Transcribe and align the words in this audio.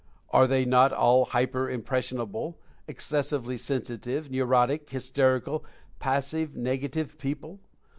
Are 0.31 0.47
they 0.47 0.65
not 0.65 0.91
all 0.91 1.25
hyper 1.25 1.69
impressionable; 1.69 2.57
excessively 2.87 3.55
sensitive; 3.55 4.31
neurotic; 4.31 4.89
hysterical; 4.89 5.63
passive; 5.99 6.55
negative 6.55 7.19
people? 7.19 7.59